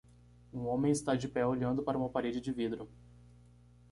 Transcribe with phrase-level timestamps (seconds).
[0.51, 2.89] Um homem está de pé olhando para uma parede de vidro.